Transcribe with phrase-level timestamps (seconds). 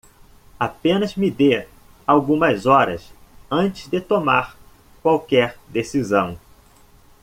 [0.59, 1.67] Apenas me dê
[2.07, 3.13] algumas horas
[3.51, 4.57] antes de tomar
[5.03, 6.39] qualquer decisão.